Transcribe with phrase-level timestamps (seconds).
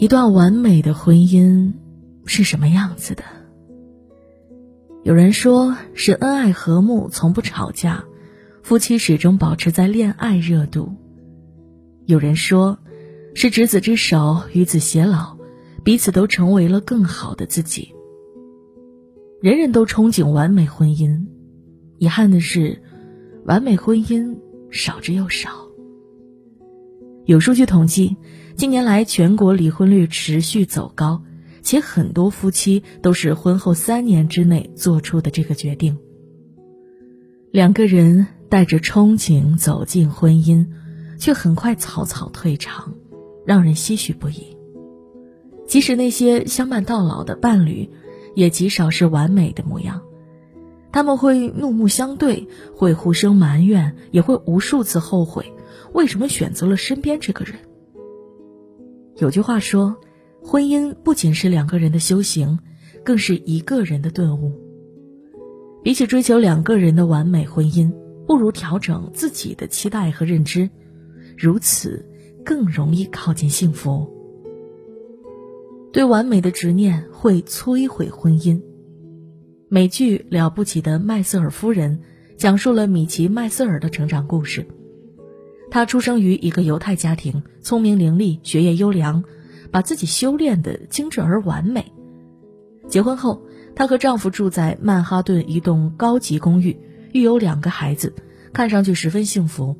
[0.00, 1.74] 一段完美的婚姻
[2.24, 3.22] 是什么样子的？
[5.02, 8.02] 有人说是恩爱和睦，从不吵架，
[8.62, 10.96] 夫妻始终保持在恋爱热度；
[12.06, 12.78] 有人说
[13.34, 15.36] 是执子之手，与子偕老，
[15.84, 17.94] 彼此都成为了更好的自己。
[19.42, 21.26] 人人都憧憬完美婚姻，
[21.98, 22.80] 遗憾的是，
[23.44, 24.34] 完美婚姻
[24.70, 25.50] 少之又少。
[27.26, 28.16] 有数据统计。
[28.56, 31.22] 近年来，全国离婚率持续走高，
[31.62, 35.96] 且很多夫妻都是婚后三年之内做出的这个决定。
[37.50, 40.66] 两个人带着憧憬走进婚姻，
[41.18, 42.94] 却很快草草退场，
[43.46, 44.56] 让人唏嘘不已。
[45.66, 47.88] 即使那些相伴到老的伴侣，
[48.34, 50.02] 也极少是完美的模样。
[50.92, 55.52] 他们会怒目相对，会互生埋怨，也会无数次后悔，
[55.92, 57.54] 为什么选择了身边这个人。
[59.20, 60.00] 有句话说，
[60.42, 62.58] 婚姻不仅是两个人的修行，
[63.04, 64.58] 更是一个人的顿悟。
[65.84, 67.92] 比起追求两个人的完美婚姻，
[68.26, 70.70] 不如调整自己的期待和认知，
[71.36, 72.02] 如此
[72.46, 74.08] 更容易靠近幸福。
[75.92, 78.58] 对完美的执念会摧毁婚姻。
[79.68, 81.98] 美剧《了不起的麦瑟尔夫人》
[82.38, 84.66] 讲述了米奇·麦瑟尔的成长故事。
[85.70, 89.22] 她出生于一个犹太家庭，聪明伶俐，学业优良，
[89.70, 91.92] 把自己修炼的精致而完美。
[92.88, 93.42] 结婚后，
[93.76, 96.76] 她和丈夫住在曼哈顿一栋高级公寓，
[97.12, 98.12] 育有两个孩子，
[98.52, 99.76] 看上去十分幸福。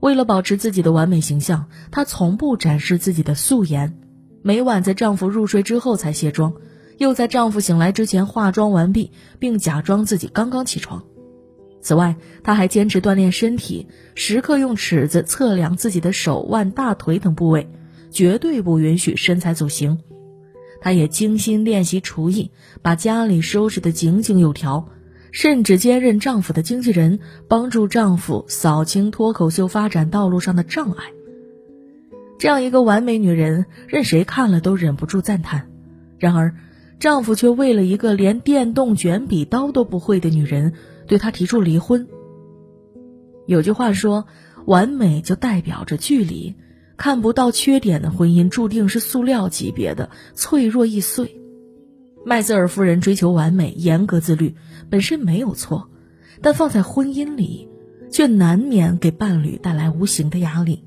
[0.00, 3.98] 为了保持自己的完美形象，她从不展示自己的素颜，
[4.42, 6.54] 每晚在丈夫入睡之后才卸妆，
[6.96, 11.04] 又在丈夫醒来之前化妆完毕，并假装自己刚刚起床。
[11.84, 17.68] 此外，她还坚持锻炼身体，时刻用尺子测量自己的手腕、大腿等部位，
[18.10, 19.98] 绝对不允许身材走形。
[20.80, 22.50] 她也精心练习厨艺，
[22.80, 24.88] 把家里收拾得井井有条，
[25.30, 31.04] 甚至兼任丈夫的经纪人，帮助丈夫扫清脱口秀发展道路上的障碍。
[32.38, 35.68] 这样一个完美女人，任谁看了都忍不住赞叹。
[36.18, 36.54] 然而，
[36.98, 40.72] 丈夫却为了一个连电动卷笔刀都不会的女人。
[41.06, 42.08] 对他提出离婚。
[43.46, 44.26] 有句话说
[44.66, 46.54] ：“完美就代表着距离，
[46.96, 51.40] 看不到缺点的婚姻注定是塑料级别的，脆弱易碎。”
[52.24, 54.54] 麦瑟尔夫人追求完美、严格自律，
[54.88, 55.90] 本身没有错，
[56.40, 57.68] 但放在婚姻里，
[58.10, 60.84] 却难免给伴侣带来无形的压力。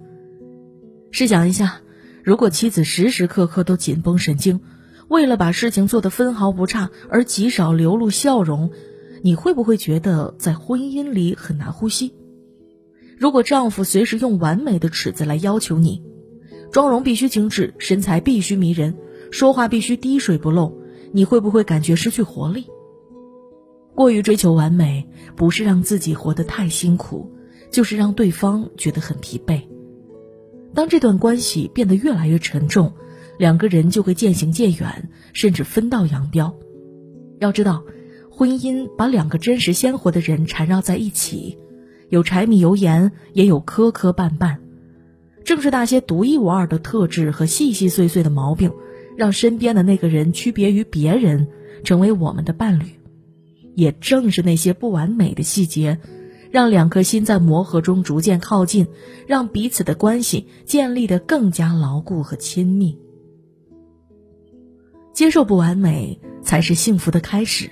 [1.12, 1.82] 试想一下，
[2.24, 4.62] 如果妻子时时刻刻都紧绷神经，
[5.10, 8.72] 为了把事情做得分毫不差而极少流露笑容。
[9.28, 12.14] 你会不会觉得在婚姻里很难呼吸？
[13.18, 16.02] 如果丈夫随时用完美的尺子来要求你，
[16.72, 18.96] 妆容必须精致，身材必须迷人，
[19.30, 20.78] 说话必须滴水不漏，
[21.12, 22.68] 你会不会感觉失去活力？
[23.94, 25.06] 过于追求完美，
[25.36, 27.30] 不是让自己活得太辛苦，
[27.70, 29.62] 就是让对方觉得很疲惫。
[30.74, 32.94] 当这段关系变得越来越沉重，
[33.38, 36.56] 两个人就会渐行渐远，甚至分道扬镳。
[37.42, 37.84] 要知道。
[38.38, 41.58] 婚姻把两个真实鲜活的人缠绕在一起，
[42.10, 44.58] 有柴米油盐，也有磕磕绊绊。
[45.44, 48.72] 正是那些独一无二的特质和细细碎碎的毛病，
[49.16, 51.48] 让身边的那个人区别于别人，
[51.84, 52.84] 成为我们的伴侣。
[53.74, 55.98] 也正是那些不完美的细节，
[56.52, 58.86] 让两颗心在磨合中逐渐靠近，
[59.26, 63.00] 让彼此的关系建立得更加牢固和亲密。
[65.12, 67.72] 接受不完美，才是幸福的开始。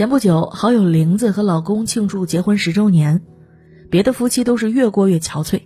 [0.00, 3.20] 前不久，好友玲子和老公庆祝结婚十周年，
[3.90, 5.64] 别的夫妻都是越过越憔悴，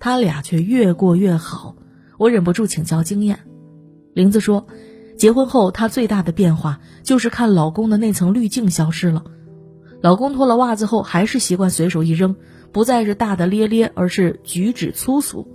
[0.00, 1.76] 他俩却越过越好。
[2.18, 3.38] 我忍不住请教经验。
[4.12, 4.66] 玲子说，
[5.16, 9.22] 结婚后她最大的变化就是看老公的那层滤镜消失了。
[10.00, 12.34] 老公脱了袜子后，还是习惯随手一扔，
[12.72, 15.46] 不再是大大咧咧，而是举止粗俗。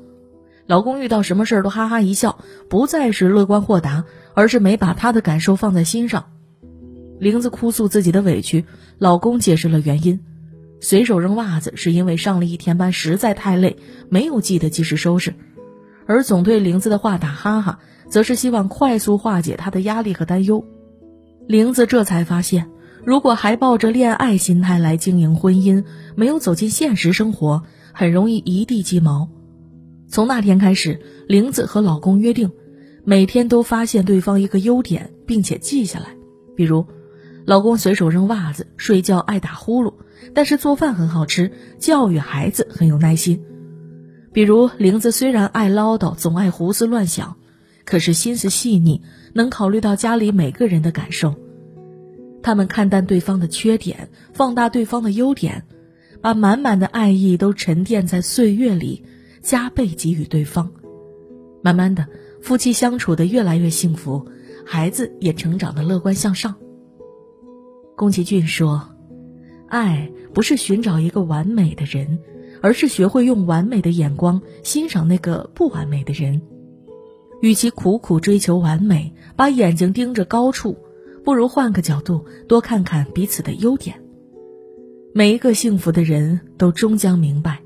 [0.68, 2.40] 老公遇到什么事儿都哈哈一笑，
[2.70, 6.28] 不再是乐观豁达，而是没把他的感受放在心上。
[7.22, 8.66] 玲子哭诉自己的委屈，
[8.98, 10.22] 老公解释了原因：
[10.80, 13.78] 随手扔袜子是因为上了一天班实在太累，
[14.10, 15.34] 没有记得及时收拾；
[16.08, 17.80] 而总对玲子的话打哈哈，
[18.10, 20.66] 则是希望快速化解她的压力和担忧。
[21.48, 22.72] 玲子这才发现，
[23.06, 25.84] 如果还抱着恋爱心态来经营婚姻，
[26.16, 27.62] 没有走进现实生活，
[27.94, 29.30] 很容易一地鸡毛。
[30.08, 32.50] 从那天开始，玲子和老公约定，
[33.04, 36.08] 每天都发现对方一个优点，并且记下来，
[36.56, 36.84] 比如。
[37.46, 39.94] 老公随手扔袜子，睡觉爱打呼噜，
[40.34, 43.44] 但是做饭很好吃，教育孩子很有耐心。
[44.32, 47.36] 比如玲子虽然爱唠叨，总爱胡思乱想，
[47.84, 49.02] 可是心思细腻，
[49.34, 51.36] 能考虑到家里每个人的感受。
[52.44, 55.66] 他们看淡对方的缺点，放大对方的优点，
[56.22, 59.04] 把满满的爱意都沉淀在岁月里，
[59.42, 60.72] 加倍给予对方。
[61.64, 62.08] 慢慢的，
[62.42, 64.28] 夫妻相处的越来越幸福，
[64.66, 66.56] 孩子也成长的乐观向上。
[68.02, 68.90] 宫崎骏说
[69.70, 72.18] ：“爱不是寻找一个完美的人，
[72.60, 76.42] 而是学会用完美的眼光欣赏那个不完美的人。
[77.42, 80.80] 与其苦苦追求完美，把眼睛盯着高处。”
[81.24, 84.02] 不如换个角度，多看看彼此的优点。
[85.14, 87.60] 每一个幸福的人都终将明白，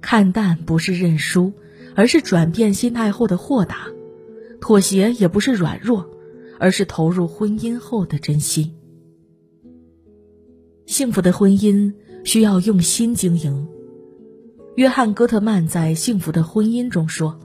[0.00, 1.52] 看淡不是认输，
[1.94, 3.76] 而是转变心态后的豁达；
[4.60, 6.10] 妥协也不是软弱，
[6.58, 8.74] 而是投入婚姻后的珍惜。
[10.90, 11.94] 幸福的婚姻
[12.24, 13.68] 需要用心经营。
[14.74, 17.38] 约翰·戈特曼在《幸福的婚姻》中说：“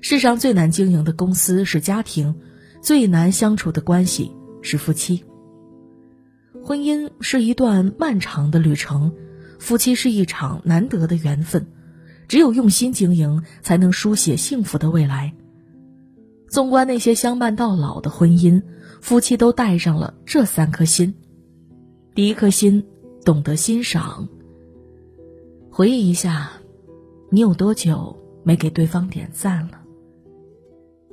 [0.00, 2.32] 世上最难经营的公司是家庭，
[2.80, 4.30] 最难相处的关系。”
[4.62, 5.24] 是夫妻。
[6.62, 9.12] 婚姻是一段漫长的旅程，
[9.58, 11.66] 夫妻是一场难得的缘分，
[12.28, 15.34] 只有用心经营，才能书写幸福的未来。
[16.48, 18.62] 纵观那些相伴到老的婚姻，
[19.00, 21.16] 夫妻都带上了这三颗心：
[22.28, 22.86] 一颗心，
[23.24, 24.28] 懂得欣赏。
[25.70, 26.50] 回忆一下，
[27.30, 29.80] 你有多久没给对方点赞了？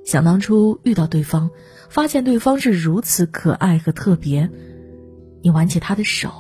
[0.04, 1.51] 想当初遇到对方，
[1.89, 4.50] 发现对方是如此可爱和特别，
[5.42, 6.31] 你挽起他的手，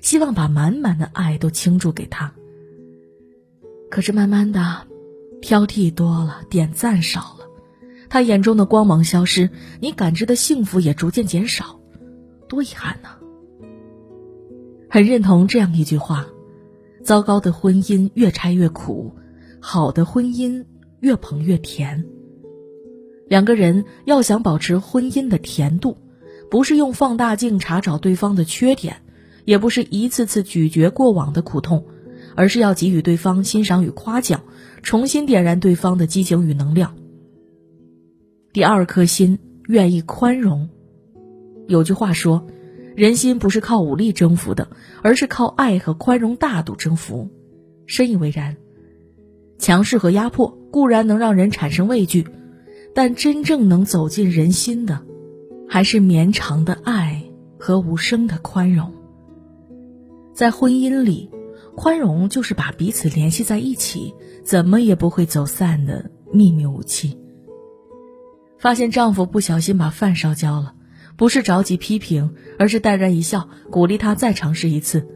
[0.00, 2.32] 希望把满满的爱都倾注给他。
[3.90, 4.86] 可是慢慢的，
[5.42, 7.46] 挑剔多了，点赞少了，
[8.08, 11.80] 他眼中的光芒消失，你感知的幸福也逐渐减少，
[12.48, 13.19] 多遗憾呐！
[14.92, 16.26] 很认同这样一句话：
[17.04, 19.14] 糟糕的婚姻越拆越苦，
[19.60, 20.64] 好的婚姻
[20.98, 22.04] 越捧越甜。
[23.28, 25.96] 两个人要想保持婚姻的甜度，
[26.50, 28.96] 不是用放大镜查找对方的缺点，
[29.44, 31.84] 也不是一次次咀嚼过往的苦痛，
[32.34, 34.42] 而是要给予对方欣赏与夸奖，
[34.82, 36.96] 重新点燃对方的激情与能量。
[38.52, 39.38] 第二颗心
[39.68, 40.68] 愿意宽容。
[41.68, 42.44] 有句话说，
[42.96, 44.68] 人心不是靠武力征服的，
[45.02, 47.28] 而是靠爱和宽容大度征服。
[47.86, 48.56] 深以为然。
[49.58, 52.26] 强势和压迫固然能让人产生畏惧。
[52.92, 55.00] 但真正能走进人心的，
[55.68, 57.22] 还是绵长的爱
[57.56, 58.92] 和无声的宽容。
[60.34, 61.30] 在婚姻里，
[61.76, 67.16] 宽容就是把彼此联系在一起，怎么也不会走散的秘密武器。
[68.58, 70.74] 发现丈夫不小心把饭烧焦了，
[71.20, 75.06] 不是着急批评，而是淡然一笑，鼓励他再尝试一次。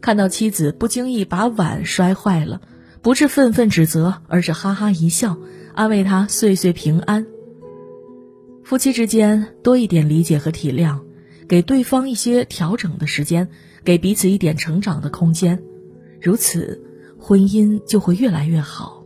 [0.00, 2.60] 看到妻子不经意把碗摔坏了，
[3.02, 5.36] 不是愤愤指责，而是哈哈一笑。
[5.74, 7.26] 安慰他岁岁平安。
[8.62, 11.00] 夫妻之间多一点理解和体谅，
[11.48, 13.48] 给对方一些调整的时间，
[13.82, 15.60] 给彼此一点成长的空间，
[16.22, 16.80] 如此，
[17.18, 19.04] 婚姻就会越来越好。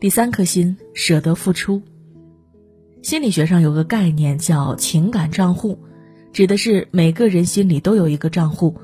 [0.00, 1.82] 第三颗心舍得付出。
[3.02, 5.76] 心理学上有个概念叫情感账户，
[6.32, 8.76] 指的是每个人心里都有一个账户，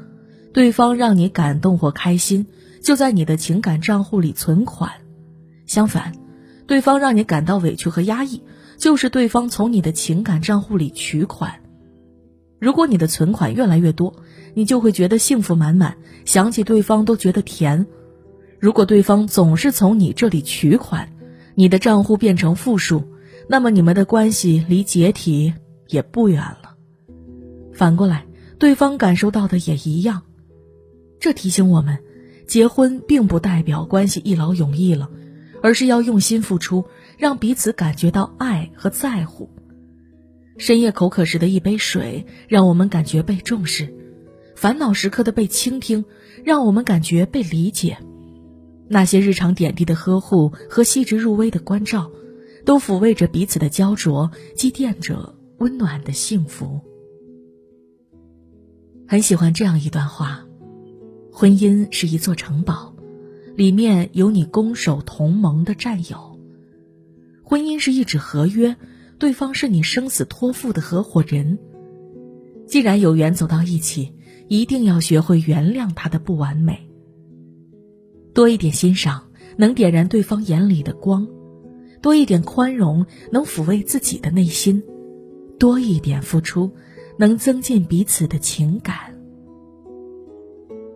[0.52, 2.46] 对方让你感动或开心，
[2.82, 4.90] 就在你的情感账户里存款。
[5.66, 6.12] 相反。
[6.66, 8.42] 对方让你感到委屈和压抑，
[8.76, 11.60] 就是对方从你的情感账户里取款。
[12.58, 14.14] 如果你的存款越来越多，
[14.52, 15.96] 你就会觉得幸福满满，
[16.26, 17.86] 想起对方都觉得甜。
[18.58, 21.08] 如果对方总是从你这里取款，
[21.54, 23.02] 你的账户变成负数，
[23.48, 25.54] 那么你们的关系离解体
[25.88, 26.76] 也不远了。
[27.72, 28.26] 反过来，
[28.58, 30.22] 对方感受到的也一样。
[31.20, 31.98] 这提醒我们，
[32.46, 35.10] 结婚并不代表关系一劳永逸了。
[35.60, 36.84] 而是要用心付出，
[37.16, 39.50] 让彼此感觉到爱和在乎。
[40.56, 43.86] 深夜口渴时的一杯水，让我们感觉被重视；
[44.54, 46.04] 烦恼时刻的被倾听，
[46.44, 47.98] 让我们感觉被理解。
[48.88, 52.08] 那些日常点滴的呵护和细致入微的关照，
[52.68, 56.78] 都抚慰着彼此的焦灼，积淀着温暖的幸福。
[59.06, 60.44] 很喜欢这样一段话：
[61.32, 62.94] 婚姻是一座城堡。
[63.56, 66.38] 里面有你攻守同盟的战友，
[67.42, 68.76] 婚姻是一纸合约，
[69.18, 71.58] 对方是你生死托付的合伙人。
[72.66, 74.12] 既然有缘走到一起，
[74.46, 76.86] 一定要学会原谅他的不完美。
[78.34, 81.26] 多一点欣赏，能点燃对方眼里的光；
[82.00, 84.80] 多一点宽容，能抚慰自己的内心；
[85.58, 86.70] 多一点付出，
[87.18, 88.96] 能增进彼此的情感。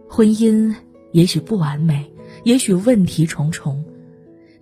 [0.09, 0.75] 婚姻
[1.13, 2.09] 也许不完美。
[2.45, 3.85] 也许问题重重，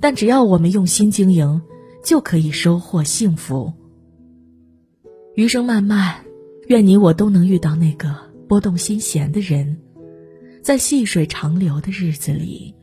[0.00, 1.62] 但只要我们用心经营，
[2.02, 3.72] 就可以收获幸福。
[5.34, 6.16] 余生漫漫，
[6.66, 8.14] 愿你我都能遇到那个
[8.48, 9.78] 拨动心弦的人，
[10.62, 12.74] 在细水长流的日子里，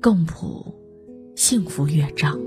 [0.00, 0.72] 共谱
[1.34, 2.38] 幸福乐章。